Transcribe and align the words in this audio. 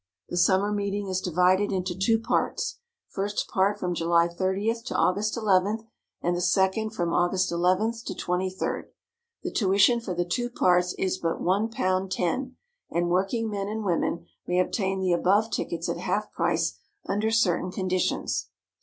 The 0.29 0.37
summer 0.37 0.71
meeting 0.71 1.09
is 1.09 1.21
divided 1.21 1.71
into 1.71 1.95
two 1.95 2.17
parts: 2.19 2.79
First 3.09 3.47
part 3.47 3.79
from 3.79 3.93
July 3.93 4.27
30 4.27 4.73
to 4.87 4.95
August 4.95 5.37
11, 5.37 5.87
and 6.23 6.35
the 6.35 6.41
second 6.41 6.89
from 6.95 7.13
August 7.13 7.51
11 7.51 7.93
to 8.07 8.15
23. 8.15 8.85
The 9.43 9.51
tuition 9.51 9.99
for 9.99 10.15
the 10.15 10.25
two 10.25 10.49
parts 10.49 10.95
is 10.97 11.19
but 11.19 11.39
£1.10 11.39 12.53
and 12.89 13.09
working 13.11 13.47
men 13.47 13.67
and 13.67 13.85
women 13.85 14.25
may 14.47 14.57
obtain 14.59 15.01
the 15.01 15.13
above 15.13 15.51
tickets 15.51 15.87
at 15.87 15.97
half 15.97 16.31
price 16.31 16.79
under 17.05 17.29
certain 17.29 17.69
conditions. 17.69 18.49